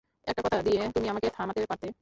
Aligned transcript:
একটা 0.27 0.41
কথা 0.45 0.59
দিয়ে 0.61 0.81
তুমি 0.95 1.07
আমাকে 1.09 1.27
থামাতে 1.37 1.61
পারতে। 1.65 1.87